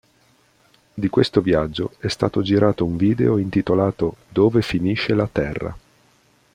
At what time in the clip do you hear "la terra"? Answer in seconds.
5.13-5.77